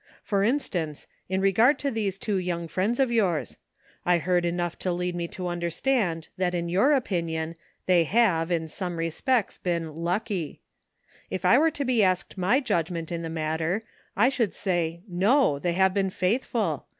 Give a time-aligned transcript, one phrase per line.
[0.23, 3.59] For in stance, in regard to these two young friends of yours;
[4.03, 8.51] I heard enough to lead me to under stand that in your opinion they have,
[8.51, 10.59] in somo respects, been' lucky.'
[11.29, 13.83] If I were to be asked my judgment in the matter
[14.17, 16.87] I should say 'No, they have been faithful.